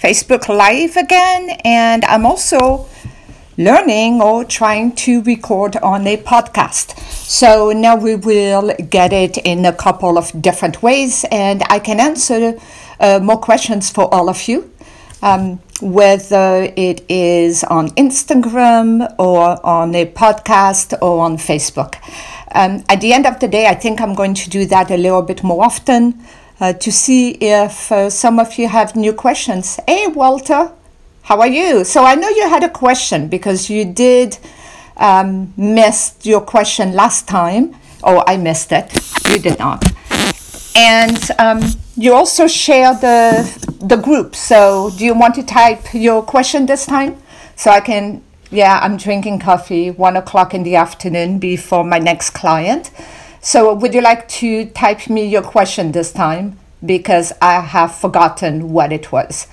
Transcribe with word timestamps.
Facebook 0.00 0.48
Live 0.48 0.96
again, 0.96 1.50
and 1.62 2.06
I'm 2.06 2.24
also 2.24 2.86
learning 3.58 4.22
or 4.22 4.46
trying 4.46 4.94
to 4.94 5.20
record 5.24 5.76
on 5.76 6.06
a 6.06 6.16
podcast. 6.16 6.98
So 6.98 7.72
now 7.72 7.96
we 7.96 8.16
will 8.16 8.74
get 8.88 9.12
it 9.12 9.36
in 9.36 9.66
a 9.66 9.74
couple 9.74 10.16
of 10.16 10.32
different 10.40 10.82
ways, 10.82 11.26
and 11.30 11.62
I 11.68 11.80
can 11.80 12.00
answer 12.00 12.58
uh, 12.98 13.20
more 13.22 13.36
questions 13.36 13.90
for 13.90 14.12
all 14.14 14.30
of 14.30 14.48
you. 14.48 14.72
Um, 15.22 15.60
whether 15.82 16.72
it 16.76 17.04
is 17.10 17.62
on 17.64 17.90
Instagram 17.90 19.14
or 19.18 19.64
on 19.66 19.94
a 19.94 20.06
podcast 20.06 20.96
or 21.02 21.20
on 21.20 21.36
Facebook. 21.36 21.96
Um, 22.54 22.84
at 22.88 23.02
the 23.02 23.12
end 23.12 23.26
of 23.26 23.38
the 23.40 23.48
day, 23.48 23.66
I 23.66 23.74
think 23.74 24.00
I'm 24.00 24.14
going 24.14 24.32
to 24.32 24.48
do 24.48 24.64
that 24.66 24.90
a 24.90 24.96
little 24.96 25.20
bit 25.20 25.42
more 25.42 25.62
often 25.62 26.24
uh, 26.60 26.72
to 26.74 26.92
see 26.92 27.30
if 27.40 27.90
uh, 27.90 28.10
some 28.10 28.38
of 28.38 28.58
you 28.58 28.68
have 28.68 28.94
new 28.94 29.12
questions. 29.12 29.80
Hey, 29.88 30.06
Walter, 30.06 30.72
how 31.22 31.40
are 31.40 31.48
you? 31.48 31.84
So 31.84 32.04
I 32.04 32.14
know 32.14 32.28
you 32.28 32.48
had 32.48 32.62
a 32.62 32.68
question 32.68 33.28
because 33.28 33.70
you 33.70 33.84
did 33.84 34.38
um, 34.96 35.52
miss 35.56 36.14
your 36.22 36.42
question 36.42 36.92
last 36.92 37.26
time. 37.26 37.74
Oh, 38.02 38.22
I 38.26 38.36
missed 38.36 38.72
it. 38.72 38.92
You 39.28 39.38
did 39.38 39.58
not. 39.58 39.84
And 40.76 41.18
um, 41.38 41.60
you 41.96 42.14
also 42.14 42.46
share 42.46 42.94
the 42.94 43.70
the 43.80 43.96
group. 43.96 44.36
So 44.36 44.90
do 44.96 45.04
you 45.04 45.14
want 45.14 45.34
to 45.36 45.42
type 45.42 45.94
your 45.94 46.22
question 46.22 46.66
this 46.66 46.86
time 46.86 47.16
so 47.56 47.70
I 47.70 47.80
can? 47.80 48.22
Yeah, 48.50 48.80
I'm 48.82 48.96
drinking 48.96 49.38
coffee 49.38 49.90
one 49.92 50.16
o'clock 50.16 50.54
in 50.54 50.64
the 50.64 50.74
afternoon 50.74 51.38
before 51.38 51.84
my 51.84 51.98
next 51.98 52.30
client. 52.30 52.90
So 53.42 53.72
would 53.72 53.94
you 53.94 54.02
like 54.02 54.28
to 54.28 54.66
type 54.66 55.08
me 55.08 55.26
your 55.26 55.42
question 55.42 55.92
this 55.92 56.12
time 56.12 56.58
because 56.84 57.32
I 57.40 57.60
have 57.60 57.94
forgotten 57.94 58.72
what 58.72 58.92
it 58.92 59.12
was. 59.12 59.46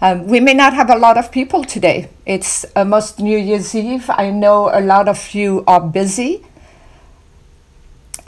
Um, 0.00 0.26
we 0.26 0.40
may 0.40 0.54
not 0.54 0.74
have 0.74 0.90
a 0.90 0.96
lot 0.96 1.16
of 1.16 1.30
people 1.30 1.64
today. 1.64 2.08
It's 2.26 2.64
almost 2.76 3.20
New 3.20 3.38
Year's 3.38 3.74
Eve. 3.74 4.10
I 4.10 4.30
know 4.30 4.70
a 4.72 4.80
lot 4.80 5.08
of 5.08 5.34
you 5.34 5.64
are 5.66 5.80
busy. 5.80 6.44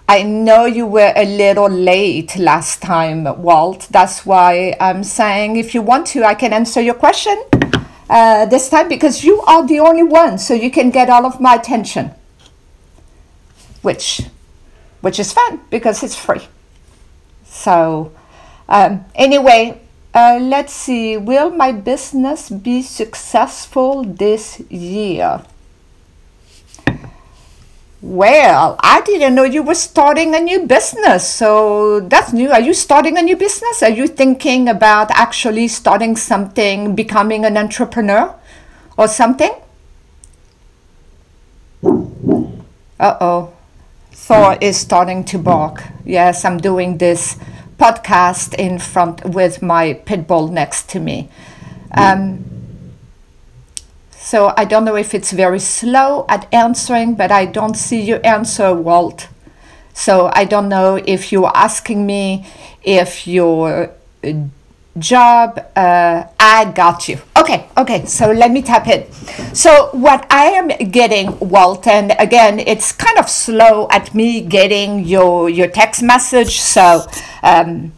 I 0.08 0.22
know 0.22 0.66
you 0.66 0.86
were 0.86 1.12
a 1.16 1.24
little 1.24 1.68
late 1.68 2.36
last 2.36 2.82
time, 2.82 3.24
Walt. 3.42 3.88
That's 3.90 4.26
why 4.26 4.76
I'm 4.78 5.02
saying 5.02 5.56
if 5.56 5.74
you 5.74 5.82
want 5.82 6.06
to, 6.08 6.24
I 6.24 6.34
can 6.34 6.52
answer 6.52 6.80
your 6.80 6.94
question 6.94 7.42
uh, 8.10 8.46
this 8.46 8.68
time 8.68 8.88
because 8.88 9.24
you 9.24 9.40
are 9.42 9.66
the 9.66 9.80
only 9.80 10.02
one, 10.02 10.38
so 10.38 10.54
you 10.54 10.70
can 10.70 10.90
get 10.90 11.08
all 11.08 11.24
of 11.24 11.40
my 11.40 11.54
attention, 11.54 12.10
which, 13.82 14.22
which 15.04 15.20
is 15.20 15.34
fun 15.34 15.60
because 15.68 16.02
it's 16.02 16.16
free. 16.16 16.48
So, 17.44 18.10
um, 18.70 19.04
anyway, 19.14 19.82
uh, 20.14 20.38
let's 20.40 20.72
see. 20.72 21.18
Will 21.18 21.50
my 21.50 21.72
business 21.72 22.48
be 22.48 22.80
successful 22.80 24.02
this 24.02 24.60
year? 24.70 25.42
Well, 28.00 28.76
I 28.80 29.02
didn't 29.02 29.34
know 29.34 29.44
you 29.44 29.62
were 29.62 29.74
starting 29.74 30.34
a 30.34 30.40
new 30.40 30.66
business, 30.66 31.28
so 31.28 32.00
that's 32.00 32.32
new. 32.32 32.50
Are 32.50 32.60
you 32.60 32.72
starting 32.72 33.18
a 33.18 33.22
new 33.22 33.36
business? 33.36 33.82
Are 33.82 33.90
you 33.90 34.06
thinking 34.06 34.68
about 34.70 35.10
actually 35.10 35.68
starting 35.68 36.16
something, 36.16 36.94
becoming 36.94 37.44
an 37.44 37.58
entrepreneur 37.58 38.34
or 38.96 39.08
something? 39.08 39.52
Uh 42.98 43.16
oh. 43.20 43.53
Thor 44.14 44.56
is 44.60 44.78
starting 44.78 45.24
to 45.24 45.38
bark. 45.38 45.84
Yes, 46.04 46.44
I'm 46.44 46.58
doing 46.58 46.98
this 46.98 47.36
podcast 47.78 48.54
in 48.54 48.78
front 48.78 49.24
with 49.24 49.60
my 49.60 49.94
pit 49.94 50.26
bull 50.26 50.48
next 50.48 50.88
to 50.90 51.00
me. 51.00 51.28
Um, 51.90 52.44
so 54.10 54.54
I 54.56 54.64
don't 54.64 54.84
know 54.84 54.96
if 54.96 55.14
it's 55.14 55.32
very 55.32 55.58
slow 55.60 56.24
at 56.28 56.46
answering, 56.52 57.14
but 57.14 57.30
I 57.30 57.44
don't 57.44 57.74
see 57.74 58.00
you 58.00 58.16
answer, 58.16 58.72
Walt. 58.72 59.28
So 59.92 60.30
I 60.32 60.44
don't 60.44 60.68
know 60.68 60.96
if 61.04 61.30
you're 61.30 61.52
asking 61.54 62.06
me 62.06 62.46
if 62.82 63.26
your 63.26 63.90
job, 64.98 65.58
uh, 65.76 66.24
I 66.38 66.70
got 66.74 67.08
you. 67.08 67.18
Okay, 67.36 67.68
okay, 67.76 68.04
so 68.06 68.30
let 68.30 68.50
me 68.50 68.62
tap 68.62 68.86
in. 68.86 69.10
So, 69.54 69.90
what 69.92 70.26
I 70.30 70.46
am 70.46 70.68
getting, 70.90 71.38
Walt, 71.40 71.86
and 71.86 72.14
again, 72.18 72.58
it's 72.60 72.92
kind 72.92 73.18
of 73.18 73.28
slow 73.28 73.88
at 73.90 74.14
me 74.14 74.40
getting 74.40 75.04
your, 75.04 75.48
your 75.50 75.68
text 75.68 76.02
message. 76.02 76.60
So, 76.60 77.06
um, 77.42 77.92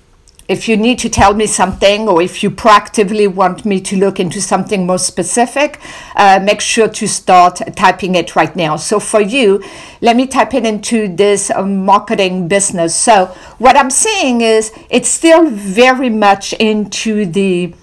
if 0.49 0.69
you 0.69 0.77
need 0.77 0.99
to 1.01 1.09
tell 1.09 1.34
me 1.34 1.47
something 1.47 2.09
or 2.09 2.23
if 2.23 2.43
you 2.43 2.51
proactively 2.51 3.27
want 3.33 3.65
me 3.65 3.81
to 3.81 3.97
look 3.97 4.21
into 4.21 4.41
something 4.41 4.87
more 4.87 4.99
specific, 4.99 5.81
uh, 6.15 6.41
make 6.43 6.61
sure 6.61 6.89
to 6.89 7.09
start 7.09 7.61
typing 7.75 8.15
it 8.15 8.37
right 8.37 8.55
now. 8.55 8.77
So 8.77 9.01
for 9.01 9.21
you, 9.21 9.62
let 10.01 10.17
me 10.17 10.27
type 10.27 10.55
it 10.55 10.65
into 10.65 11.09
this 11.09 11.51
uh, 11.51 11.65
marketing 11.65 12.49
business. 12.49 12.95
So 12.95 13.27
what 13.59 13.77
I'm 13.77 13.91
seeing 13.91 14.41
is 14.41 14.73
it's 14.91 15.09
still 15.09 15.51
very 15.51 16.11
much 16.11 16.53
into 16.55 17.27
the 17.27 17.75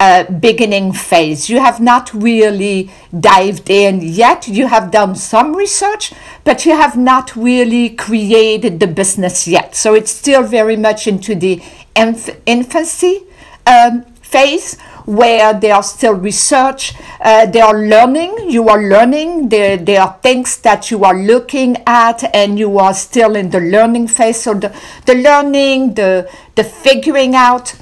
uh, 0.00 0.24
beginning 0.30 0.92
phase. 0.92 1.50
You 1.50 1.60
have 1.60 1.80
not 1.80 2.12
really 2.14 2.90
dived 3.18 3.68
in 3.68 4.00
yet. 4.00 4.46
You 4.46 4.68
have 4.68 4.92
done 4.92 5.16
some 5.16 5.56
research, 5.56 6.12
but 6.44 6.64
you 6.64 6.76
have 6.76 6.96
not 6.96 7.34
really 7.34 7.90
created 7.90 8.78
the 8.78 8.86
business 8.86 9.48
yet. 9.48 9.74
So 9.74 9.94
it's 9.94 10.12
still 10.12 10.44
very 10.44 10.76
much 10.76 11.06
into 11.06 11.34
the 11.34 11.60
inf- 11.98 12.40
infancy 12.46 13.24
um, 13.66 14.02
phase 14.22 14.78
where 15.08 15.54
they 15.54 15.70
are 15.70 15.82
still 15.82 16.12
research, 16.12 16.92
uh, 17.22 17.46
they 17.46 17.62
are 17.62 17.78
learning, 17.78 18.50
you 18.50 18.68
are 18.68 18.82
learning, 18.82 19.48
there, 19.48 19.78
there 19.78 20.02
are 20.02 20.18
things 20.22 20.58
that 20.58 20.90
you 20.90 21.02
are 21.02 21.16
looking 21.16 21.76
at 21.86 22.22
and 22.34 22.58
you 22.58 22.78
are 22.78 22.92
still 22.92 23.34
in 23.34 23.48
the 23.48 23.58
learning 23.58 24.06
phase. 24.06 24.42
So 24.42 24.52
the, 24.52 24.70
the 25.06 25.14
learning, 25.14 25.94
the, 25.94 26.30
the 26.56 26.64
figuring 26.64 27.34
out, 27.34 27.74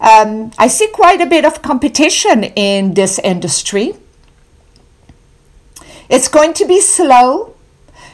um, 0.00 0.52
I 0.56 0.68
see 0.68 0.86
quite 0.86 1.20
a 1.20 1.26
bit 1.26 1.44
of 1.44 1.62
competition 1.62 2.44
in 2.44 2.94
this 2.94 3.18
industry. 3.18 3.94
It's 6.08 6.28
going 6.28 6.54
to 6.54 6.64
be 6.64 6.80
slow. 6.80 7.56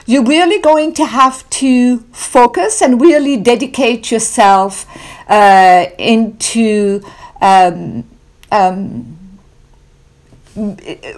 You're 0.07 0.25
really 0.25 0.61
going 0.61 0.95
to 0.95 1.05
have 1.05 1.49
to 1.61 1.99
focus 2.13 2.81
and 2.81 2.99
really 2.99 3.37
dedicate 3.37 4.11
yourself 4.11 4.87
uh, 5.29 5.87
into 5.99 7.03
um, 7.41 8.05
um, 8.51 9.19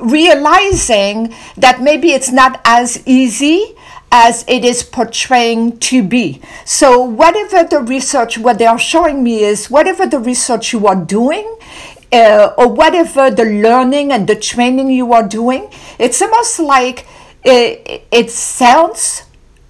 realizing 0.00 1.34
that 1.56 1.80
maybe 1.80 2.12
it's 2.12 2.32
not 2.32 2.60
as 2.64 3.06
easy 3.06 3.76
as 4.10 4.44
it 4.48 4.64
is 4.64 4.82
portraying 4.82 5.78
to 5.78 6.02
be. 6.02 6.40
So, 6.64 7.00
whatever 7.00 7.64
the 7.64 7.80
research, 7.80 8.38
what 8.38 8.58
they 8.58 8.66
are 8.66 8.78
showing 8.78 9.22
me 9.22 9.42
is 9.42 9.70
whatever 9.70 10.06
the 10.06 10.18
research 10.18 10.72
you 10.72 10.86
are 10.86 10.96
doing, 10.96 11.58
uh, 12.12 12.54
or 12.56 12.68
whatever 12.68 13.30
the 13.30 13.44
learning 13.44 14.12
and 14.12 14.26
the 14.26 14.36
training 14.36 14.90
you 14.90 15.12
are 15.12 15.26
doing, 15.26 15.68
it's 15.98 16.22
almost 16.22 16.60
like 16.60 17.06
it, 17.44 18.06
it 18.10 18.30
sounds 18.30 19.25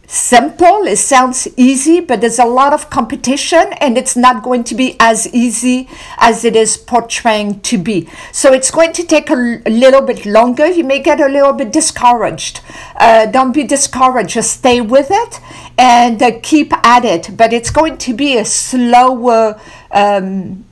simple, 0.07 0.87
it 0.87 0.97
sounds 0.99 1.49
easy, 1.57 2.01
but 2.01 2.21
there's 2.21 2.39
a 2.39 2.45
lot 2.45 2.73
of 2.73 2.91
competition 2.91 3.73
and 3.81 3.99
it's 3.99 4.17
not 4.17 4.43
going 4.43 4.65
to 4.65 4.75
be 4.75 4.97
as 5.01 5.33
easy 5.35 5.89
as 6.19 6.45
it 6.45 6.57
is 6.57 6.77
portraying 6.77 7.61
to 7.61 7.79
be. 7.79 8.09
So 8.33 8.53
it's 8.53 8.71
going 8.71 8.93
to 8.95 9.05
take 9.05 9.31
a, 9.31 9.63
a 9.67 9.71
little 9.71 10.03
bit 10.03 10.27
longer. 10.27 10.67
You 10.67 10.85
may 10.85 11.01
get 11.01 11.21
a 11.21 11.29
little 11.29 11.53
bit 11.53 11.73
discouraged. 11.73 12.61
Uh, 12.97 13.27
don't 13.27 13.53
be 13.53 13.65
discouraged, 13.65 14.31
just 14.31 14.53
stay 14.59 14.81
with 14.81 15.09
it 15.11 15.41
and 15.79 16.23
uh, 16.23 16.39
keep 16.43 16.73
at 16.85 17.05
it. 17.05 17.37
But 17.37 17.53
it's 17.53 17.71
going 17.71 17.99
to 17.99 18.15
be 18.15 18.39
a 18.39 18.45
slower. 18.45 19.61
Um, 19.91 20.65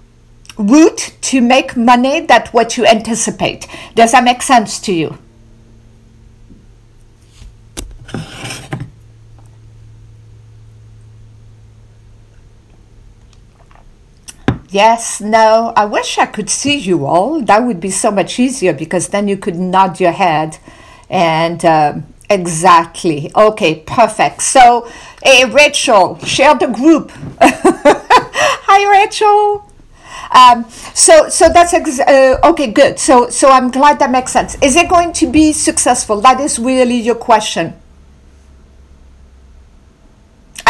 route 0.56 1.16
to 1.20 1.40
make 1.40 1.76
money 1.76 2.20
than 2.20 2.46
what 2.52 2.76
you 2.76 2.86
anticipate. 2.86 3.66
Does 3.94 4.12
that 4.12 4.22
make 4.22 4.42
sense 4.42 4.78
to 4.80 4.92
you? 4.92 5.18
Yes, 14.74 15.20
no, 15.20 15.72
I 15.76 15.84
wish 15.84 16.18
I 16.18 16.26
could 16.26 16.50
see 16.50 16.76
you 16.76 17.06
all. 17.06 17.40
That 17.40 17.60
would 17.60 17.78
be 17.78 17.92
so 17.92 18.10
much 18.10 18.40
easier 18.40 18.72
because 18.72 19.06
then 19.10 19.28
you 19.28 19.36
could 19.36 19.54
nod 19.54 20.00
your 20.00 20.10
head 20.10 20.58
and 21.08 21.64
uh, 21.64 21.98
exactly. 22.28 23.30
Okay, 23.36 23.84
perfect. 23.86 24.42
So, 24.42 24.90
hey, 25.22 25.44
Rachel, 25.44 26.18
share 26.24 26.56
the 26.56 26.66
group. 26.66 27.12
Hi, 27.40 29.00
Rachel. 29.00 29.70
Um, 30.32 30.68
so, 30.92 31.28
so 31.28 31.48
that's 31.48 31.72
ex- 31.72 32.00
uh, 32.00 32.40
okay. 32.42 32.72
Good. 32.72 32.98
So, 32.98 33.28
so 33.30 33.50
I'm 33.50 33.70
glad 33.70 34.00
that 34.00 34.10
makes 34.10 34.32
sense. 34.32 34.56
Is 34.60 34.74
it 34.74 34.88
going 34.88 35.12
to 35.12 35.30
be 35.30 35.52
successful? 35.52 36.20
That 36.20 36.40
is 36.40 36.58
really 36.58 36.96
your 36.96 37.14
question. 37.14 37.74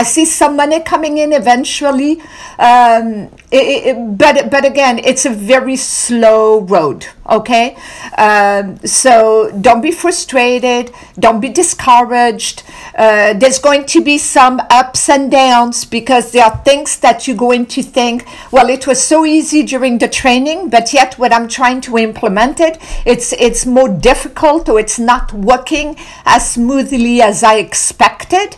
I 0.04 0.06
see 0.06 0.26
some 0.26 0.54
money 0.54 0.80
coming 0.80 1.16
in 1.16 1.32
eventually, 1.32 2.20
um, 2.58 3.30
it, 3.50 3.86
it, 3.88 4.18
but 4.18 4.50
but 4.50 4.66
again, 4.66 4.98
it's 4.98 5.24
a 5.24 5.30
very 5.30 5.76
slow 5.76 6.60
road. 6.60 7.06
Okay, 7.26 7.74
um, 8.18 8.76
so 8.84 9.50
don't 9.62 9.80
be 9.80 9.90
frustrated. 9.90 10.92
Don't 11.18 11.40
be 11.40 11.48
discouraged. 11.48 12.64
Uh, 12.94 13.32
there's 13.32 13.58
going 13.58 13.86
to 13.86 14.04
be 14.04 14.18
some 14.18 14.60
ups 14.68 15.08
and 15.08 15.30
downs 15.30 15.86
because 15.86 16.32
there 16.32 16.44
are 16.44 16.56
things 16.64 16.98
that 16.98 17.26
you're 17.26 17.34
going 17.48 17.64
to 17.64 17.82
think, 17.82 18.26
well, 18.52 18.68
it 18.68 18.86
was 18.86 19.02
so 19.02 19.24
easy 19.24 19.62
during 19.62 19.96
the 19.96 20.08
training, 20.08 20.68
but 20.68 20.92
yet 20.92 21.18
when 21.18 21.32
I'm 21.32 21.48
trying 21.48 21.80
to 21.88 21.96
implement 21.96 22.60
it, 22.60 22.76
it's 23.06 23.32
it's 23.32 23.64
more 23.64 23.88
difficult 23.88 24.68
or 24.68 24.78
it's 24.78 24.98
not 24.98 25.32
working 25.32 25.96
as 26.26 26.50
smoothly 26.50 27.22
as 27.22 27.42
I 27.42 27.54
expected, 27.54 28.56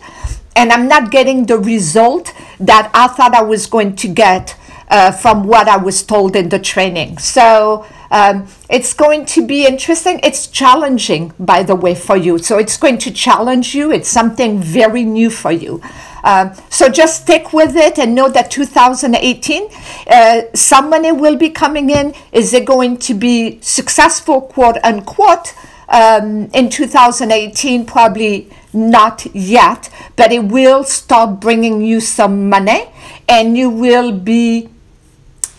and 0.57 0.73
I'm 0.73 0.89
not 0.89 1.11
getting 1.11 1.47
the 1.47 1.59
result 1.59 2.33
that 2.59 2.91
I 2.95 3.09
thought 3.09 3.35
I 3.35 3.43
was 3.43 3.67
going 3.67 3.95
to 3.97 4.09
get 4.09 4.57
uh, 4.89 5.13
from 5.13 5.45
what 5.45 5.69
I 5.69 5.77
was 5.77 6.03
told 6.03 6.35
in 6.37 6.49
the 6.49 6.59
training. 6.59 7.19
So 7.19 7.87
um, 8.11 8.47
it's 8.71 8.95
going 8.95 9.27
to 9.27 9.47
be 9.47 9.67
interesting. 9.67 10.21
It's 10.23 10.47
challenging, 10.47 11.33
by 11.39 11.63
the 11.63 11.75
way, 11.75 11.95
for 11.95 12.17
you. 12.17 12.39
So 12.39 12.59
it's 12.59 12.77
going 12.77 12.99
to 12.99 13.11
challenge 13.11 13.75
you. 13.75 13.93
It's 13.93 14.09
something 14.09 14.61
very 14.61 15.05
new 15.05 15.31
for 15.31 15.53
you. 15.53 15.83
Um, 16.25 16.55
so 16.71 16.89
just 16.89 17.23
stick 17.23 17.53
with 17.53 17.77
it 17.77 17.99
and 17.99 18.15
know 18.15 18.29
that 18.29 18.51
2018, 18.51 19.69
uh, 20.09 20.43
some 20.55 20.91
money 20.91 21.13
will 21.13 21.37
be 21.37 21.51
coming 21.51 21.91
in. 21.91 22.15
Is 22.33 22.53
it 22.53 22.65
going 22.65 22.97
to 22.99 23.15
be 23.15 23.61
successful, 23.61 24.41
quote 24.41 24.77
unquote? 24.83 25.55
Um, 25.89 26.51
in 26.53 26.69
2018, 26.69 27.87
probably 27.87 28.51
not 28.77 29.27
yet, 29.35 29.91
but 30.15 30.31
it 30.31 30.45
will 30.45 30.85
start 30.85 31.41
bringing 31.41 31.81
you 31.81 32.01
some 32.01 32.49
money 32.49 32.91
and 33.29 33.57
you 33.57 33.71
will 33.71 34.13
be 34.13 34.69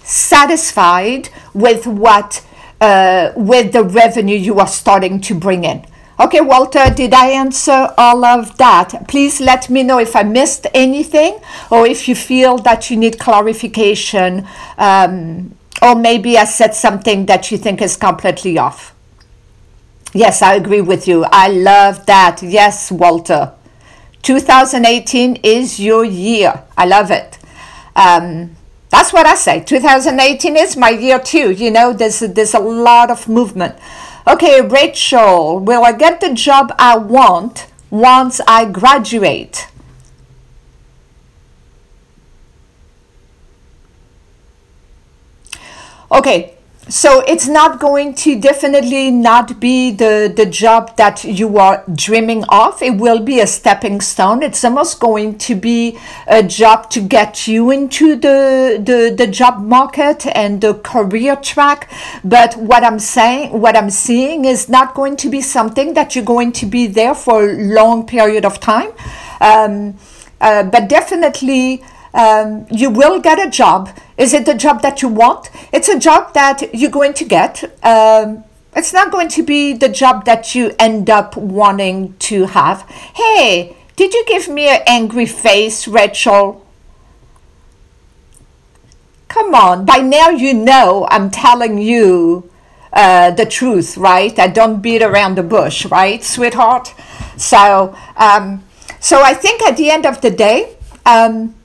satisfied 0.04 1.30
with 1.54 1.86
what 1.86 2.46
uh, 2.80 3.32
with 3.36 3.74
the 3.74 3.84
revenue 3.84 4.38
you 4.38 4.60
are 4.60 4.68
starting 4.68 5.20
to 5.20 5.34
bring 5.34 5.64
in. 5.64 5.84
Okay, 6.20 6.42
Walter, 6.42 6.90
did 6.96 7.14
I 7.14 7.28
answer 7.30 7.94
all 7.96 8.26
of 8.26 8.58
that? 8.58 9.08
Please 9.08 9.40
let 9.40 9.70
me 9.70 9.84
know 9.84 10.00
if 10.00 10.16
I 10.16 10.24
missed 10.24 10.66
anything 10.74 11.40
or 11.70 11.86
if 11.86 12.08
you 12.08 12.16
feel 12.16 12.58
that 12.60 12.90
you 12.90 12.98
need 12.98 13.20
clarification 13.20 14.48
um, 14.80 15.56
or 15.80 15.94
maybe 15.96 16.38
I 16.38 16.46
said 16.46 16.74
something 16.74 17.28
that 17.28 17.52
you 17.52 17.58
think 17.58 17.84
is 17.84 17.96
completely 17.98 18.58
off. 18.58 18.96
Yes, 20.14 20.42
I 20.42 20.56
agree 20.56 20.82
with 20.82 21.08
you. 21.08 21.26
I 21.32 21.48
love 21.50 22.06
that. 22.06 22.42
Yes, 22.42 22.92
Walter. 22.92 23.54
2018 24.24 25.38
is 25.44 25.80
your 25.80 26.04
year. 26.04 26.64
I 26.78 26.86
love 26.86 27.12
it. 27.12 27.38
Um, 27.96 28.56
that's 28.90 29.12
what 29.14 29.26
I 29.26 29.36
say. 29.36 29.62
2018 29.64 30.56
is 30.58 30.78
my 30.78 30.90
year 30.90 31.20
too. 31.20 31.52
You 31.52 31.72
know, 31.72 31.94
there's 31.94 32.20
there's 32.20 32.54
a 32.54 32.60
lot 32.60 33.12
of 33.12 33.28
movement. 33.28 33.76
Okay, 34.28 34.62
Rachel, 34.62 35.60
will 35.60 35.84
I 35.84 35.92
get 35.94 36.20
the 36.22 36.34
job 36.34 36.74
I 36.80 36.98
want 36.98 37.68
once 37.90 38.42
I 38.48 38.66
graduate? 38.66 39.68
Okay, 46.12 46.57
so 46.90 47.22
it's 47.28 47.48
not 47.48 47.80
going 47.80 48.14
to 48.16 48.40
definitely 48.40 49.12
not 49.12 49.60
be 49.60 49.92
the 49.92 50.32
the 50.34 50.46
job 50.46 50.96
that 50.96 51.24
you 51.24 51.58
are 51.58 51.84
dreaming 51.94 52.46
of. 52.50 52.82
It 52.82 52.98
will 52.98 53.20
be 53.20 53.40
a 53.40 53.48
stepping 53.48 54.00
stone. 54.00 54.42
It's 54.42 54.64
almost 54.64 55.00
going 55.00 55.38
to 55.40 55.56
be 55.56 55.98
a 56.28 56.42
job 56.44 56.90
to 56.92 57.02
get 57.02 57.48
you 57.48 57.72
into 57.72 58.16
the 58.16 58.82
the, 58.84 59.14
the 59.16 59.28
job 59.28 59.62
market 59.62 60.26
and 60.28 60.62
the 60.62 60.76
career 60.76 61.36
track. 61.36 61.90
But 62.24 62.56
what 62.56 62.84
i'm 62.84 63.00
saying 63.00 63.60
what 63.60 63.76
i'm 63.76 63.90
seeing 63.90 64.46
is 64.46 64.70
not 64.70 64.94
going 64.94 65.18
to 65.18 65.30
be 65.30 65.42
something 65.42 65.94
that 65.94 66.16
you're 66.16 66.26
going 66.26 66.52
to 66.54 66.66
be 66.66 66.88
there 66.88 67.16
for 67.16 67.50
a 67.50 67.54
long 67.54 68.06
period 68.06 68.46
of 68.46 68.60
time. 68.60 68.92
Um, 69.42 69.96
uh, 70.40 70.64
but 70.64 70.88
definitely 70.88 71.84
um, 72.14 72.68
you 72.72 72.90
will 72.90 73.20
get 73.20 73.40
a 73.46 73.50
job. 73.50 73.90
Is 74.18 74.34
it 74.34 74.46
the 74.46 74.54
job 74.54 74.82
that 74.82 75.02
you 75.02 75.08
want? 75.08 75.50
It's 75.72 75.90
a 75.90 76.00
job 76.00 76.34
that 76.34 76.74
you're 76.74 76.92
going 76.92 77.14
to 77.14 77.26
get. 77.26 77.64
Um, 77.84 78.44
it's 78.76 78.94
not 78.94 79.12
going 79.12 79.30
to 79.30 79.44
be 79.44 79.74
the 79.74 79.90
job 79.90 80.26
that 80.26 80.54
you 80.54 80.74
end 80.78 81.10
up 81.10 81.36
wanting 81.36 82.16
to 82.20 82.46
have. 82.46 82.84
Hey, 83.16 83.76
did 83.96 84.14
you 84.14 84.24
give 84.28 84.48
me 84.48 84.68
an 84.68 84.82
angry 84.86 85.26
face, 85.26 85.88
Rachel? 85.88 86.64
Come 89.28 89.54
on, 89.54 89.86
by 89.86 89.98
now 89.98 90.30
you 90.30 90.54
know 90.54 91.08
I'm 91.10 91.30
telling 91.30 91.78
you 91.78 92.50
uh, 92.94 93.32
the 93.32 93.46
truth, 93.46 93.98
right? 93.98 94.38
I 94.40 94.48
don't 94.48 94.82
beat 94.82 95.02
around 95.02 95.36
the 95.36 95.44
bush, 95.44 95.86
right, 95.86 96.24
sweetheart? 96.24 96.94
So, 97.38 97.96
um, 98.16 98.64
so 99.00 99.22
I 99.22 99.34
think 99.34 99.62
at 99.64 99.78
the 99.78 99.92
end 99.92 100.06
of 100.06 100.22
the 100.22 100.32
day, 100.32 100.76
um, 101.06 101.56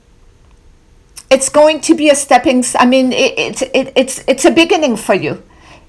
it's 1.33 1.49
going 1.49 1.81
to 1.81 1.95
be 1.95 2.09
a 2.09 2.15
stepping 2.15 2.63
i 2.77 2.85
mean 2.85 3.11
it, 3.11 3.33
it, 3.37 3.61
it, 3.73 3.93
it's 3.95 4.23
it's 4.27 4.45
a 4.45 4.51
beginning 4.51 4.95
for 4.95 5.15
you. 5.15 5.41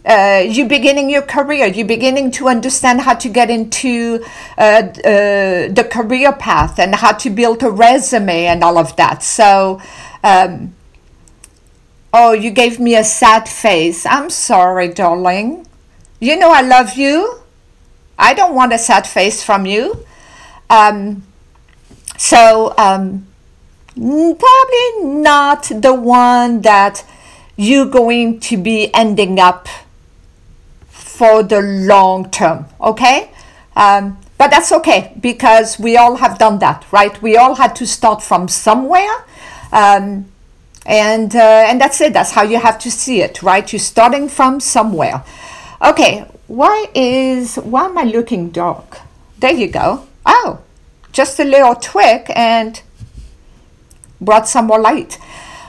Uh, 0.07 0.45
you're 0.47 0.69
beginning 0.69 1.09
your 1.09 1.23
career 1.23 1.67
you're 1.67 1.87
beginning 1.87 2.31
to 2.31 2.47
understand 2.47 3.01
how 3.01 3.15
to 3.15 3.29
get 3.31 3.49
into 3.49 4.23
uh, 4.59 4.83
uh, 5.13 5.69
the 5.79 5.89
career 5.91 6.31
path 6.31 6.79
and 6.79 6.95
how 6.95 7.13
to 7.13 7.31
build 7.31 7.63
a 7.63 7.71
resume 7.71 8.45
and 8.45 8.63
all 8.63 8.77
of 8.77 8.95
that. 8.97 9.23
So 9.23 9.81
um, 10.23 10.75
oh 12.13 12.33
you 12.33 12.51
gave 12.51 12.79
me 12.79 12.97
a 12.97 13.05
sad 13.05 13.49
face. 13.49 14.05
I'm 14.05 14.29
sorry 14.29 14.89
darling. 14.89 15.67
You 16.21 16.37
know 16.37 16.51
i 16.53 16.61
love 16.61 16.95
you. 16.95 17.41
I 18.19 18.35
don't 18.35 18.55
want 18.55 18.73
a 18.75 18.79
sad 18.79 19.07
face 19.07 19.43
from 19.43 19.65
you. 19.65 20.05
Um, 20.69 21.23
so 22.19 22.75
um, 22.77 23.27
probably 23.95 25.05
not 25.05 25.71
the 25.75 25.95
one 25.95 26.63
that 26.63 27.05
you're 27.57 27.87
going 27.87 28.41
to 28.41 28.57
be 28.57 28.93
ending 28.93 29.39
up 29.39 29.69
for 30.89 31.43
the 31.43 31.61
long 31.61 32.31
term 32.31 32.67
okay? 32.81 33.31
Um, 33.77 34.19
but 34.37 34.51
that's 34.51 34.73
okay 34.73 35.15
because 35.21 35.79
we 35.79 35.97
all 35.97 36.17
have 36.17 36.39
done 36.39 36.59
that 36.59 36.85
right? 36.93 37.21
We 37.23 37.37
all 37.37 37.55
had 37.55 37.77
to 37.77 37.87
start 37.87 38.23
from 38.23 38.49
somewhere 38.49 39.25
um, 39.73 40.27
and 40.87 41.35
uh, 41.35 41.65
and 41.69 41.81
that's 41.81 42.01
it. 42.01 42.13
That's 42.13 42.33
how 42.33 42.43
you 42.43 42.59
have 42.59 42.79
to 42.81 42.91
see 42.91 43.23
it 43.23 43.43
right? 43.43 43.73
You're 43.73 43.81
starting 43.81 44.29
from 44.29 44.61
somewhere. 44.61 45.25
Okay 45.81 46.27
why 46.47 46.87
is 46.95 47.57
why 47.57 47.87
am 47.87 47.97
i 47.97 48.03
looking 48.03 48.51
dark? 48.51 48.99
There 49.39 49.53
you 49.53 49.69
go. 49.69 50.07
Oh 50.27 50.61
just 51.13 51.39
a 51.39 51.45
little 51.45 51.77
tweak 51.77 52.29
and 52.37 52.83
brought 54.21 54.49
some 54.49 54.67
more 54.67 54.81
light. 54.81 55.19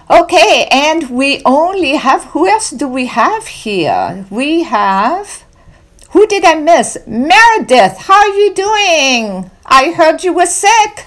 Okay, 0.10 0.68
and 0.72 1.10
we 1.10 1.42
only 1.46 1.96
have, 1.96 2.26
who 2.26 2.48
else 2.48 2.70
do 2.70 2.88
we 2.88 3.08
have 3.08 3.48
here? 3.48 4.26
We 4.30 4.64
have, 4.64 5.44
who 6.12 6.28
did 6.28 6.46
I 6.46 6.56
miss? 6.56 6.98
Meredith, 7.08 7.98
how 7.98 8.20
are 8.20 8.38
you 8.38 8.54
doing? 8.54 9.50
I 9.66 9.92
heard 9.92 10.24
you 10.24 10.34
were 10.34 10.46
sick. 10.46 11.06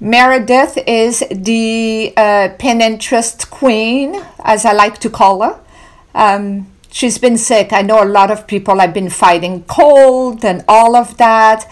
Meredith 0.00 0.76
is 0.86 1.24
the 1.30 2.12
uh, 2.16 2.48
Pinterest 2.58 3.48
queen, 3.50 4.22
as 4.40 4.66
I 4.66 4.72
like 4.72 4.98
to 4.98 5.08
call 5.08 5.42
her. 5.42 5.60
Um, 6.14 6.66
she's 6.90 7.18
been 7.18 7.38
sick. 7.38 7.72
I 7.72 7.82
know 7.82 8.02
a 8.02 8.04
lot 8.04 8.30
of 8.30 8.46
people 8.46 8.80
have 8.80 8.92
been 8.92 9.10
fighting 9.10 9.62
cold 9.64 10.44
and 10.44 10.64
all 10.68 10.96
of 10.96 11.16
that. 11.18 11.66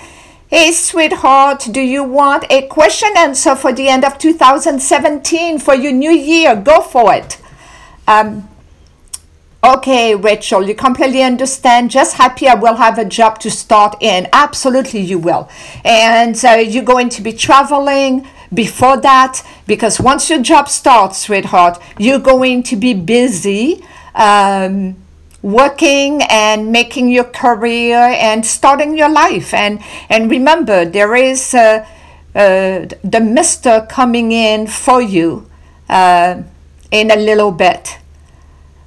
Hey, 0.57 0.71
sweetheart, 0.71 1.67
do 1.73 1.81
you 1.81 2.05
want 2.05 2.45
a 2.49 2.69
question 2.69 3.09
answer 3.17 3.57
for 3.57 3.73
the 3.73 3.89
end 3.89 4.05
of 4.05 4.19
2017 4.19 5.59
for 5.59 5.75
your 5.75 5.91
new 5.91 6.13
year? 6.13 6.55
Go 6.55 6.81
for 6.81 7.13
it. 7.13 7.39
Um, 8.07 8.49
okay, 9.65 10.15
Rachel, 10.15 10.63
you 10.63 10.77
completely 10.77 11.25
understand. 11.25 11.91
Just 11.91 12.15
happy 12.15 12.47
I 12.47 12.55
will 12.55 12.77
have 12.77 13.01
a 13.01 13.05
job 13.05 13.41
to 13.41 13.51
start 13.51 13.97
in. 14.01 14.29
Absolutely, 14.33 15.01
you 15.01 15.19
will. 15.19 15.49
And 15.85 16.41
uh, 16.45 16.51
you're 16.51 16.85
going 16.85 17.09
to 17.09 17.21
be 17.21 17.33
traveling 17.33 18.25
before 18.55 18.99
that 18.99 19.45
because 19.67 19.99
once 19.99 20.31
your 20.31 20.41
job 20.41 20.69
starts, 20.69 21.19
sweetheart, 21.19 21.83
you're 21.99 22.21
going 22.21 22.63
to 22.63 22.77
be 22.77 22.95
busy. 22.95 23.85
Um, 24.15 25.04
working 25.45 26.23
and 26.31 26.73
making 26.73 27.11
your 27.11 27.25
career 27.25 27.99
and 27.99 28.47
starting 28.47 28.97
your 28.97 29.11
life. 29.11 29.53
And, 29.53 29.79
and 30.09 30.31
remember, 30.31 30.87
there 30.87 31.15
is 31.15 31.53
uh, 31.53 31.87
uh, 32.35 32.87
the 33.05 33.21
mister 33.21 33.87
coming 33.91 34.33
in 34.33 34.67
for 34.67 35.03
you 35.03 35.49
uh, 35.91 36.43
in 36.91 37.11
a 37.11 37.17
little 37.17 37.53
bit. 37.53 37.99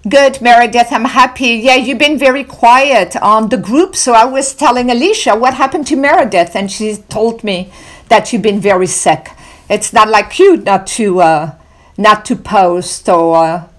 Good, 0.10 0.42
Meredith. 0.42 0.92
I'm 0.92 1.06
happy. 1.06 1.50
Yeah, 1.50 1.76
you've 1.76 2.00
been 2.00 2.18
very 2.18 2.44
quiet 2.44 3.16
on 3.18 3.50
the 3.50 3.58
group. 3.58 3.96
So 3.96 4.14
I 4.14 4.26
was 4.26 4.56
telling 4.56 4.90
Alicia 4.90 5.36
what 5.36 5.54
happened 5.54 5.86
to 5.88 5.96
Meredith, 5.96 6.56
and 6.56 6.72
she 6.72 6.96
told 7.10 7.44
me 7.44 7.72
that 8.10 8.34
you've 8.34 8.42
been 8.42 8.62
very 8.62 8.88
sick. 8.88 9.30
It's 9.70 9.94
not 9.94 10.08
like 10.08 10.40
you 10.40 10.58
not 10.58 10.88
to 10.88 11.20
uh, 11.20 11.56
not 11.98 12.26
to 12.26 12.36
post 12.36 13.10
or 13.10 13.70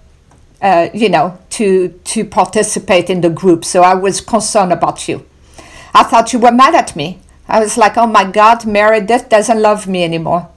uh, 0.61 0.89
you 0.93 1.09
know 1.09 1.37
to 1.51 1.89
to 2.05 2.25
participate 2.25 3.09
in 3.09 3.21
the 3.21 3.29
group. 3.29 3.65
So 3.65 3.81
I 3.81 3.93
was 3.93 4.21
concerned 4.21 4.73
about 4.73 5.07
you. 5.07 5.25
I 5.93 6.03
thought 6.03 6.33
you 6.33 6.39
were 6.39 6.51
mad 6.51 6.75
at 6.75 6.95
me. 6.95 7.19
I 7.47 7.59
was 7.59 7.77
like, 7.77 7.97
oh 7.97 8.07
my 8.07 8.29
God, 8.29 8.65
Meredith 8.65 9.29
doesn't 9.29 9.59
love 9.59 9.87
me 9.87 10.03
anymore. 10.03 10.49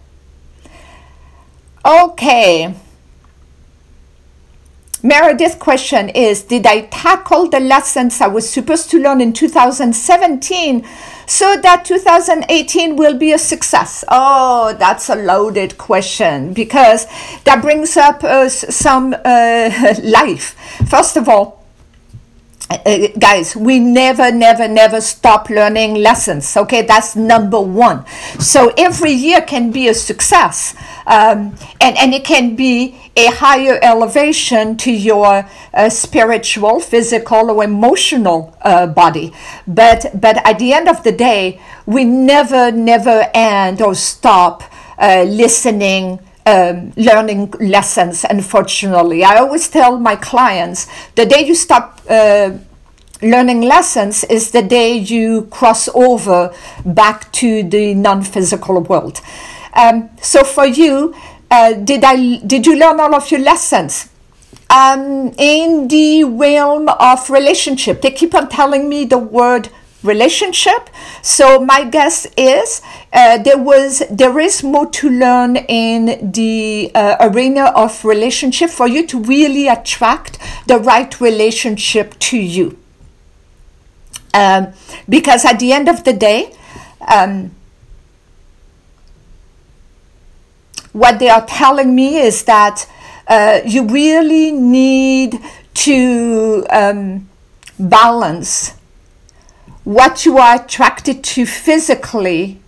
Okay. 1.85 2.75
Meredith's 5.05 5.57
question 5.57 6.11
is 6.11 6.45
Did 6.45 6.65
I 6.65 6.83
tackle 6.83 7.49
the 7.49 7.59
lessons 7.59 8.21
I 8.21 8.29
was 8.29 8.49
supposed 8.49 8.89
to 8.91 8.99
learn 9.01 9.21
in 9.21 9.33
2017 9.33 10.87
so 11.27 11.57
that 11.57 11.85
2018 11.85 12.97
will 12.97 13.19
be 13.19 13.33
a 13.33 13.39
success? 13.39 14.05
Oh, 14.09 14.77
that's 14.79 15.09
a 15.09 15.17
loaded 15.17 15.77
question 15.77 16.53
because 16.53 17.07
that 17.45 17.63
brings 17.63 17.97
up 17.97 18.23
uh, 18.23 18.49
some 18.49 19.15
uh, 19.25 19.95
life. 20.05 20.57
First 20.89 21.17
of 21.17 21.29
all, 21.29 21.62
uh, 22.71 23.09
guys, 23.19 23.54
we 23.57 23.78
never, 23.78 24.31
never, 24.31 24.69
never 24.69 25.00
stop 25.00 25.50
learning 25.50 25.95
lessons. 25.95 26.57
Okay, 26.57 26.83
that's 26.83 27.16
number 27.16 27.61
one. 27.61 28.07
So 28.38 28.73
every 28.78 29.12
year 29.12 29.40
can 29.40 29.71
be 29.71 29.88
a 29.88 29.95
success, 29.95 30.75
um, 31.07 31.54
and 31.81 31.97
and 31.99 32.14
it 32.14 32.25
can 32.25 32.57
be 32.57 32.97
a 33.16 33.26
higher 33.26 33.78
elevation 33.83 34.76
to 34.78 34.92
your 34.92 35.47
uh, 35.75 35.88
spiritual, 35.88 36.81
physical, 36.81 37.50
or 37.50 37.64
emotional 37.64 38.57
uh, 38.62 38.87
body. 38.87 39.33
But 39.66 40.07
but 40.14 40.47
at 40.47 40.59
the 40.59 40.73
end 40.73 40.88
of 40.88 41.02
the 41.02 41.12
day, 41.12 41.61
we 41.87 42.04
never, 42.04 42.71
never 42.71 43.28
end 43.35 43.83
or 43.83 43.95
stop 43.95 44.62
uh, 44.99 45.25
listening 45.25 46.21
um, 46.47 46.92
learning 46.97 47.52
lessons, 47.61 48.25
unfortunately. 48.28 49.25
I 49.25 49.37
always 49.37 49.69
tell 49.69 49.99
my 49.99 50.16
clients 50.16 50.88
the 51.14 51.25
day 51.26 51.47
you 51.47 51.54
stop 51.54 51.92
uh, 52.09 52.59
learning 53.23 53.63
lessons 53.63 54.25
is 54.25 54.51
the 54.51 54.63
day 54.63 54.95
you 54.97 55.47
cross 55.51 55.89
over 55.95 56.55
back 56.85 57.31
to 57.33 57.63
the 57.63 57.95
non 57.95 58.23
physical 58.23 58.81
world. 58.81 59.21
Um, 59.75 60.11
so 60.21 60.45
for 60.45 60.67
you, 60.67 61.15
uh, 61.51 61.75
did, 61.75 62.05
I, 62.05 62.39
did 62.39 62.67
you 62.67 62.77
learn 62.77 63.01
all 63.01 63.15
of 63.15 63.31
your 63.31 63.41
lessons? 63.41 64.09
Um, 64.71 65.33
in 65.39 65.89
the 65.89 66.25
realm 66.25 66.89
of 66.89 67.29
relationship, 67.29 68.01
they 68.01 68.11
keep 68.11 68.35
on 68.35 68.49
telling 68.49 68.89
me 68.89 69.05
the 69.05 69.19
word 69.19 69.69
relationship. 70.03 70.91
So 71.23 71.61
my 71.61 71.85
guess 71.85 72.27
is 72.37 72.83
uh, 73.13 73.39
there 73.39 73.59
was 73.59 74.03
there 74.11 74.39
is 74.39 74.63
more 74.63 74.87
to 74.91 75.11
learn 75.11 75.57
in 75.57 76.33
the 76.33 76.91
uh, 76.95 77.17
arena 77.21 77.73
of 77.75 78.05
relationship 78.05 78.71
for 78.71 78.89
you 78.89 79.07
to 79.07 79.21
really 79.21 79.69
attract 79.69 80.39
the 80.67 80.79
right 80.79 81.21
relationship 81.21 82.19
to 82.21 82.39
you. 82.39 82.79
Um, 84.35 84.73
because 85.09 85.45
at 85.45 85.61
the 85.61 85.73
end 85.73 85.89
of 85.89 86.05
the 86.05 86.13
day, 86.13 86.55
um, 87.07 87.51
what 90.93 91.19
they 91.19 91.29
are 91.29 91.45
telling 91.47 91.95
me 91.95 92.19
is 92.19 92.45
that 92.45 92.87
uh, 93.29 93.61
you 93.65 93.87
really 93.87 94.53
need 94.53 95.39
to 95.75 96.67
um, 96.71 97.29
balance 97.79 98.75
what 99.85 100.25
you 100.25 100.39
are 100.39 100.62
attracted 100.62 101.25
to 101.25 101.47
physically 101.47 102.61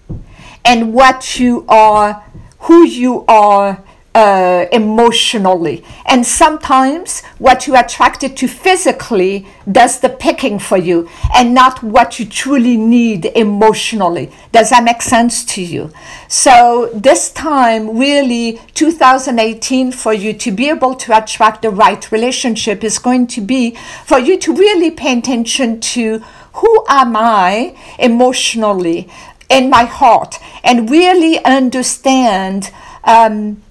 and 0.64 0.92
what 0.92 1.38
you 1.38 1.64
are, 1.68 2.24
who 2.60 2.84
you 2.86 3.24
are 3.28 3.82
uh, 4.14 4.66
emotionally. 4.70 5.84
And 6.06 6.24
sometimes 6.24 7.22
what 7.38 7.66
you 7.66 7.74
are 7.74 7.84
attracted 7.84 8.36
to 8.38 8.48
physically 8.48 9.46
does 9.70 9.98
the 10.00 10.08
picking 10.08 10.58
for 10.58 10.76
you 10.76 11.08
and 11.34 11.52
not 11.52 11.82
what 11.82 12.20
you 12.20 12.26
truly 12.26 12.76
need 12.76 13.26
emotionally. 13.34 14.30
Does 14.52 14.70
that 14.70 14.84
make 14.84 15.02
sense 15.02 15.44
to 15.46 15.62
you? 15.62 15.90
So, 16.28 16.90
this 16.94 17.32
time, 17.32 17.98
really, 17.98 18.60
2018, 18.74 19.90
for 19.90 20.14
you 20.14 20.32
to 20.32 20.52
be 20.52 20.68
able 20.68 20.94
to 20.94 21.16
attract 21.16 21.62
the 21.62 21.70
right 21.70 22.10
relationship 22.12 22.84
is 22.84 22.98
going 22.98 23.26
to 23.28 23.40
be 23.40 23.76
for 24.04 24.18
you 24.18 24.38
to 24.38 24.54
really 24.54 24.92
pay 24.92 25.18
attention 25.18 25.80
to 25.80 26.22
who 26.54 26.84
am 26.88 27.16
I 27.16 27.76
emotionally 27.98 29.08
in 29.48 29.70
my 29.70 29.84
heart 29.84 30.38
and 30.62 30.90
really 30.90 31.44
understand. 31.44 32.70
Um, 33.04 33.62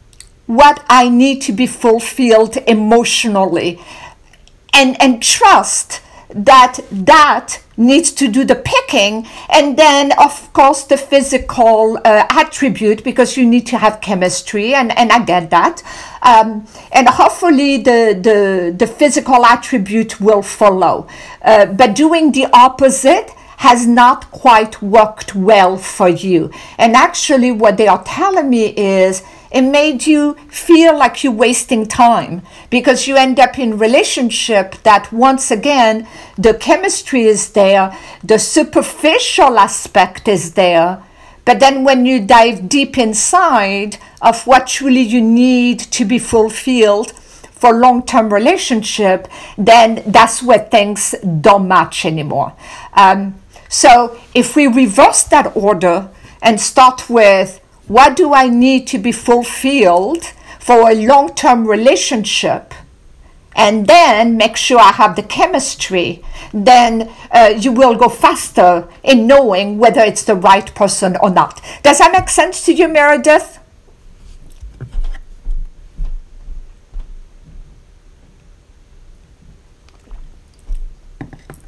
what 0.45 0.83
I 0.89 1.09
need 1.09 1.41
to 1.43 1.53
be 1.53 1.65
fulfilled 1.67 2.57
emotionally 2.67 3.79
and 4.73 5.01
and 5.01 5.23
trust 5.23 6.01
that 6.35 6.79
that 6.91 7.59
needs 7.77 8.11
to 8.11 8.27
do 8.27 8.43
the 8.43 8.55
picking 8.55 9.27
and 9.49 9.77
then 9.77 10.11
of 10.19 10.51
course 10.53 10.83
the 10.83 10.97
physical 10.97 11.97
uh, 12.05 12.25
attribute 12.29 13.03
because 13.03 13.35
you 13.35 13.45
need 13.45 13.65
to 13.65 13.77
have 13.77 13.99
chemistry 13.99 14.75
and, 14.75 14.95
and 14.97 15.11
i 15.11 15.23
get 15.23 15.49
that. 15.49 15.81
Um, 16.21 16.67
and 16.91 17.07
hopefully 17.09 17.77
the, 17.77 18.17
the 18.21 18.73
the 18.77 18.87
physical 18.87 19.45
attribute 19.45 20.21
will 20.21 20.41
follow. 20.41 21.07
Uh, 21.41 21.65
but 21.65 21.95
doing 21.95 22.31
the 22.31 22.47
opposite 22.53 23.31
has 23.57 23.87
not 23.87 24.29
quite 24.31 24.81
worked 24.81 25.35
well 25.35 25.77
for 25.77 26.09
you. 26.09 26.51
And 26.77 26.95
actually 26.95 27.51
what 27.51 27.77
they 27.77 27.87
are 27.87 28.03
telling 28.03 28.49
me 28.49 28.75
is 28.75 29.23
it 29.53 29.61
made 29.61 30.07
you 30.07 30.33
feel 30.49 30.97
like 30.97 31.23
you're 31.23 31.31
wasting 31.31 31.85
time 31.85 32.41
because 32.69 33.07
you 33.07 33.15
end 33.15 33.39
up 33.39 33.59
in 33.59 33.77
relationship 33.77 34.75
that 34.83 35.11
once 35.13 35.51
again 35.51 36.07
the 36.37 36.53
chemistry 36.55 37.23
is 37.23 37.51
there 37.51 37.95
the 38.23 38.39
superficial 38.39 39.59
aspect 39.59 40.27
is 40.27 40.53
there 40.53 41.03
but 41.45 41.59
then 41.59 41.83
when 41.83 42.05
you 42.05 42.25
dive 42.25 42.67
deep 42.69 42.97
inside 42.97 43.97
of 44.21 44.47
what 44.47 44.67
truly 44.67 45.01
you 45.01 45.21
need 45.21 45.79
to 45.79 46.05
be 46.05 46.17
fulfilled 46.17 47.11
for 47.11 47.73
long-term 47.73 48.33
relationship 48.33 49.27
then 49.57 50.03
that's 50.07 50.41
where 50.41 50.59
things 50.59 51.15
don't 51.39 51.67
match 51.67 52.05
anymore. 52.05 52.53
Um, 52.93 53.39
so 53.69 54.19
if 54.33 54.55
we 54.55 54.67
reverse 54.67 55.23
that 55.23 55.55
order 55.55 56.09
and 56.41 56.59
start 56.59 57.09
with 57.09 57.61
what 57.87 58.15
do 58.15 58.33
I 58.33 58.47
need 58.47 58.87
to 58.87 58.97
be 58.97 59.11
fulfilled 59.11 60.23
for 60.59 60.89
a 60.89 60.95
long 60.95 61.33
term 61.35 61.67
relationship? 61.67 62.73
And 63.55 63.85
then 63.85 64.35
make 64.35 64.57
sure 64.57 64.79
I 64.79 64.93
have 64.93 65.15
the 65.15 65.21
chemistry, 65.23 66.23
then 66.53 67.11
uh, 67.29 67.53
you 67.57 67.71
will 67.71 67.95
go 67.95 68.09
faster 68.09 68.87
in 69.03 69.27
knowing 69.27 69.77
whether 69.77 70.01
it's 70.01 70.23
the 70.23 70.35
right 70.35 70.73
person 70.73 71.15
or 71.21 71.29
not. 71.29 71.61
Does 71.83 71.99
that 71.99 72.11
make 72.11 72.29
sense 72.29 72.65
to 72.65 72.73
you, 72.73 72.87
Meredith? 72.87 73.59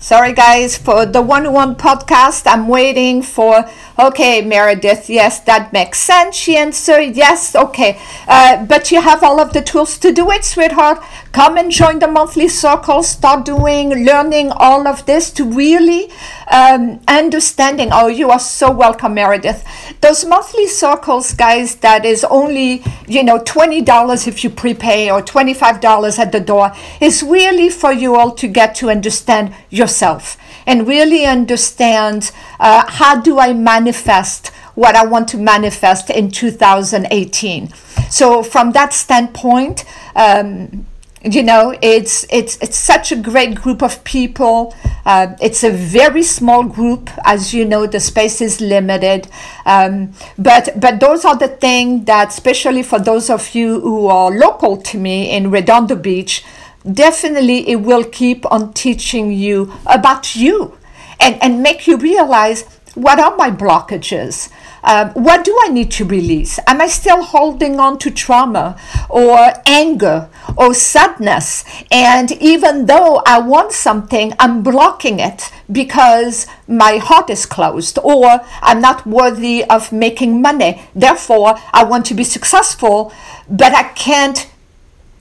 Sorry, 0.06 0.34
guys, 0.34 0.78
for 0.78 1.08
the 1.08 1.24
one 1.24 1.48
on 1.48 1.54
one 1.54 1.76
podcast. 1.76 2.44
I'm 2.46 2.68
waiting 2.68 3.24
for, 3.24 3.68
okay, 3.98 4.44
Meredith, 4.44 5.10
yes, 5.10 5.40
that 5.46 5.74
makes 5.74 5.98
sense. 5.98 6.36
She 6.36 6.56
answered, 6.56 7.16
yes, 7.16 7.56
okay. 7.56 8.00
Uh, 8.28 8.64
but 8.68 8.92
you 8.92 9.02
have 9.02 9.24
all 9.24 9.40
of 9.40 9.54
the 9.54 9.64
tools 9.64 9.98
to 9.98 10.12
do 10.12 10.30
it, 10.30 10.46
sweetheart. 10.46 11.04
Come 11.32 11.58
and 11.58 11.72
join 11.72 11.98
the 11.98 12.08
monthly 12.08 12.48
circle. 12.48 13.02
Start 13.02 13.46
doing, 13.46 14.06
learning 14.06 14.52
all 14.52 14.88
of 14.88 15.08
this 15.08 15.32
to 15.32 15.44
really 15.44 16.12
um, 16.52 17.02
understanding. 17.08 17.90
Oh, 17.92 18.06
you 18.06 18.30
are 18.30 18.40
so 18.40 18.70
welcome, 18.70 19.16
Meredith. 19.16 19.66
Those 20.02 20.24
monthly 20.24 20.68
circles, 20.68 21.34
guys, 21.34 21.78
that 21.78 22.06
is 22.06 22.24
only, 22.26 22.84
you 23.08 23.24
know, 23.24 23.40
$20 23.40 24.28
if 24.28 24.44
you 24.44 24.52
prepay 24.52 25.10
or 25.10 25.24
$25 25.24 26.20
at 26.20 26.32
the 26.32 26.40
door, 26.40 26.72
is 27.02 27.24
really 27.24 27.70
for 27.70 27.92
you 27.92 28.16
all 28.16 28.32
to 28.36 28.48
get 28.48 28.76
to 28.76 28.92
understand 28.92 29.52
your 29.72 29.88
yourself 29.96 30.38
and 30.66 30.88
really 30.88 31.26
understand 31.26 32.32
uh, 32.60 32.84
how 32.88 33.22
do 33.22 33.40
I 33.40 33.54
manifest 33.54 34.52
what 34.76 34.96
I 34.96 35.06
want 35.06 35.30
to 35.30 35.38
manifest 35.38 36.10
in 36.10 36.32
2018. 36.32 37.70
So 38.10 38.44
from 38.44 38.72
that 38.74 38.94
standpoint, 38.94 39.86
um, 40.16 40.86
you 41.24 41.42
know, 41.42 41.76
it's 41.82 42.26
it's 42.30 42.58
it's 42.62 42.78
such 42.78 43.12
a 43.12 43.16
great 43.16 43.56
group 43.56 43.82
of 43.82 44.04
people. 44.04 44.76
Uh, 45.06 45.36
it's 45.42 45.64
a 45.64 45.72
very 45.72 46.22
small 46.22 46.64
group, 46.64 47.10
as 47.24 47.52
you 47.52 47.66
know. 47.66 47.88
The 47.88 48.00
space 48.00 48.42
is 48.42 48.62
limited, 48.62 49.28
um, 49.66 50.12
but 50.38 50.80
but 50.80 51.00
those 51.00 51.26
are 51.26 51.36
the 51.36 51.48
things 51.48 52.06
that, 52.06 52.30
especially 52.30 52.84
for 52.84 53.00
those 53.00 53.32
of 53.32 53.56
you 53.56 53.80
who 53.80 54.06
are 54.06 54.30
local 54.30 54.78
to 54.78 55.00
me 55.00 55.32
in 55.36 55.50
Redondo 55.50 55.96
Beach, 55.96 56.44
definitely 56.92 57.70
it 57.70 57.82
will 57.82 58.04
keep 58.04 58.50
on 58.52 58.74
teaching 58.74 59.32
you 59.32 59.72
about 59.86 60.36
you 60.36 60.78
and, 61.20 61.42
and 61.42 61.64
make 61.64 61.88
you 61.88 61.98
realize 61.98 62.64
what 62.96 63.20
are 63.20 63.36
my 63.36 63.52
blockages 63.52 64.50
Um, 64.86 65.10
what 65.14 65.44
do 65.44 65.58
I 65.64 65.70
need 65.70 65.90
to 65.98 66.06
release? 66.06 66.60
Am 66.68 66.80
I 66.80 66.88
still 66.88 67.24
holding 67.24 67.80
on 67.80 67.98
to 68.00 68.12
trauma 68.12 68.78
or 69.10 69.54
anger 69.66 70.30
or 70.56 70.76
sadness? 70.76 71.66
And 71.90 72.32
even 72.34 72.86
though 72.86 73.24
I 73.26 73.40
want 73.40 73.72
something, 73.72 74.34
I'm 74.40 74.62
blocking 74.62 75.20
it 75.20 75.52
because 75.72 76.46
my 76.68 76.98
heart 76.98 77.32
is 77.32 77.48
closed 77.48 77.98
or 78.04 78.42
I'm 78.62 78.80
not 78.80 79.08
worthy 79.08 79.66
of 79.66 79.92
making 79.92 80.40
money. 80.40 80.84
Therefore, 80.94 81.56
I 81.74 81.84
want 81.84 82.06
to 82.06 82.14
be 82.14 82.24
successful, 82.24 83.12
but 83.50 83.74
I 83.74 83.84
can't 83.96 84.48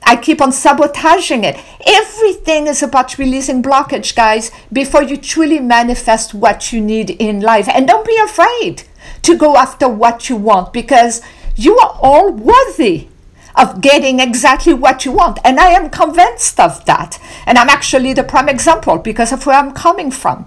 I 0.07 0.17
keep 0.17 0.41
on 0.41 0.53
sabotaging 0.53 1.45
it. 1.45 1.59
Everything 1.87 2.67
is 2.67 2.83
about 2.83 3.19
releasing 3.19 3.63
blockage, 3.63 4.15
guys, 4.15 4.51
before 4.73 5.03
you 5.03 5.17
truly 5.17 5.61
manifest 5.61 6.35
what 6.35 6.73
you 6.73 6.81
need 6.81 7.11
in 7.11 7.41
life. 7.41 7.69
And 7.69 7.87
don't 7.87 8.07
be 8.07 8.19
afraid 8.19 8.85
to 9.23 9.37
go 9.37 9.57
after 9.57 9.89
what 9.89 10.29
you 10.29 10.37
want 10.37 10.73
because 10.73 11.23
you 11.57 11.79
are 11.79 11.99
all 12.03 12.33
worthy 12.33 13.09
of 13.57 13.81
getting 13.81 14.21
exactly 14.21 14.75
what 14.75 15.05
you 15.05 15.13
want. 15.13 15.39
And 15.45 15.61
I 15.61 15.69
am 15.71 15.91
convinced 15.91 16.59
of 16.59 16.85
that. 16.87 17.21
And 17.47 17.59
I'm 17.59 17.69
actually 17.69 18.13
the 18.13 18.25
prime 18.25 18.49
example 18.49 18.99
because 18.99 19.33
of 19.33 19.47
where 19.47 19.57
I'm 19.57 19.73
coming 19.73 20.11
from. 20.11 20.47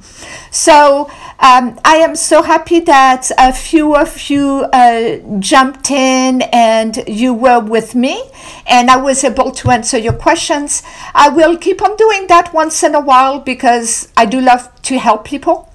So 0.51 1.09
um, 1.39 1.79
I 1.85 1.97
am 1.97 2.15
so 2.15 2.41
happy 2.41 2.79
that 2.81 3.31
a 3.37 3.53
few 3.53 3.95
of 3.95 4.29
you 4.29 4.65
uh, 4.73 5.17
jumped 5.39 5.91
in 5.91 6.41
and 6.53 7.03
you 7.07 7.33
were 7.33 7.59
with 7.59 7.95
me 7.95 8.29
and 8.65 8.89
I 8.89 8.97
was 8.97 9.23
able 9.23 9.51
to 9.51 9.71
answer 9.71 9.97
your 9.97 10.13
questions. 10.13 10.83
I 11.13 11.29
will 11.29 11.57
keep 11.57 11.81
on 11.81 11.95
doing 11.95 12.27
that 12.27 12.53
once 12.53 12.83
in 12.83 12.95
a 12.95 12.99
while 12.99 13.39
because 13.39 14.11
I 14.17 14.25
do 14.25 14.41
love 14.41 14.69
to 14.83 14.97
help 14.97 15.25
people. 15.25 15.66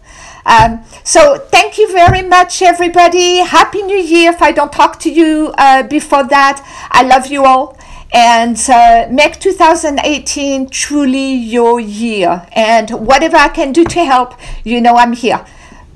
Um, 0.44 0.84
so 1.04 1.38
thank 1.38 1.78
you 1.78 1.90
very 1.92 2.22
much, 2.22 2.62
everybody. 2.62 3.38
Happy 3.38 3.82
New 3.82 3.96
Year 3.96 4.30
if 4.30 4.42
I 4.42 4.52
don't 4.52 4.72
talk 4.72 4.98
to 5.00 5.10
you 5.10 5.54
uh, 5.56 5.84
before 5.84 6.24
that. 6.24 6.62
I 6.90 7.02
love 7.02 7.26
you 7.28 7.44
all. 7.44 7.78
And 8.12 8.58
uh, 8.68 9.06
make 9.10 9.40
2018 9.40 10.68
truly 10.68 11.32
your 11.32 11.80
year. 11.80 12.46
And 12.52 12.90
whatever 12.90 13.36
I 13.36 13.48
can 13.48 13.72
do 13.72 13.84
to 13.84 14.04
help, 14.04 14.34
you 14.64 14.80
know 14.80 14.96
I'm 14.96 15.12
here. 15.14 15.44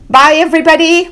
Bye, 0.09 0.35
everybody. 0.37 1.11